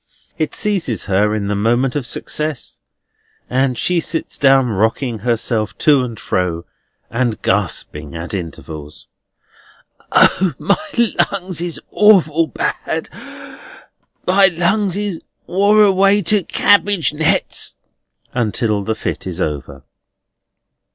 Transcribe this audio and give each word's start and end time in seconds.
It 0.35 0.55
seizes 0.55 1.03
her 1.05 1.35
in 1.35 1.45
the 1.47 1.53
moment 1.53 1.95
of 1.95 2.07
success, 2.07 2.79
and 3.47 3.77
she 3.77 3.99
sits 3.99 4.39
down 4.39 4.69
rocking 4.69 5.19
herself 5.19 5.77
to 5.77 6.03
and 6.03 6.19
fro, 6.19 6.65
and 7.11 7.39
gasping 7.43 8.15
at 8.15 8.33
intervals: 8.33 9.05
"O, 10.11 10.55
my 10.57 11.13
lungs 11.31 11.61
is 11.61 11.79
awful 11.91 12.47
bad! 12.47 13.11
my 14.25 14.47
lungs 14.47 14.97
is 14.97 15.21
wore 15.45 15.83
away 15.83 16.23
to 16.23 16.45
cabbage 16.45 17.13
nets!" 17.13 17.75
until 18.33 18.83
the 18.83 18.95
fit 18.95 19.27
is 19.27 19.39
over. 19.39 19.83